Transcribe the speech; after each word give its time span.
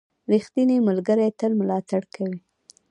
•ریښتینی 0.31 0.77
ملګری 0.87 1.27
تل 1.39 1.51
ملاتړ 1.59 2.01
کوي. 2.15 2.39